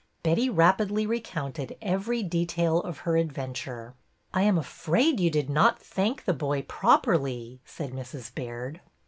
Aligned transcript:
Betty 0.23 0.49
rapidly 0.49 1.05
recounted 1.05 1.77
every 1.79 2.23
detail 2.23 2.79
of 2.81 3.01
her 3.05 3.17
adventure. 3.17 3.93
I 4.33 4.41
am 4.41 4.57
afraid 4.57 5.19
you 5.19 5.29
did 5.29 5.47
not 5.47 5.79
thank 5.79 6.25
the 6.25 6.33
boy 6.33 6.63
prop 6.63 7.05
erly," 7.05 7.59
said 7.65 7.91
Mrs. 7.91 8.33
Baird. 8.33 8.81